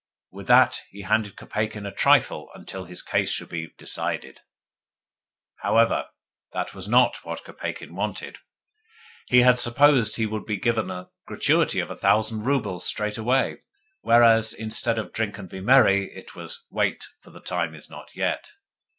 With 0.31 0.47
that 0.47 0.79
he 0.89 1.03
handed 1.03 1.35
Kopeikin 1.35 1.85
a 1.85 1.91
trifle 1.93 2.49
until 2.55 2.85
his 2.85 3.03
case 3.03 3.29
should 3.29 3.43
have 3.43 3.51
been 3.51 3.69
decided. 3.77 4.39
However, 5.57 6.07
that 6.53 6.73
was 6.73 6.87
not 6.87 7.17
what 7.23 7.43
Kopeikin 7.43 7.91
wanted. 7.93 8.39
He 9.27 9.41
had 9.43 9.59
supposed 9.59 10.15
that 10.15 10.17
he 10.17 10.25
would 10.25 10.47
be 10.47 10.57
given 10.57 10.89
a 10.89 11.11
gratuity 11.27 11.79
of 11.79 11.91
a 11.91 11.95
thousand 11.95 12.45
roubles 12.45 12.83
straight 12.87 13.19
away; 13.19 13.61
whereas, 14.01 14.53
instead 14.55 14.97
of 14.97 15.13
'Drink 15.13 15.37
and 15.37 15.47
be 15.49 15.59
merry,' 15.61 16.11
it 16.11 16.33
was 16.33 16.65
'Wait, 16.71 17.05
for 17.21 17.29
the 17.29 17.39
time 17.39 17.75
is 17.75 17.87
not 17.87 18.15
yet. 18.15 18.49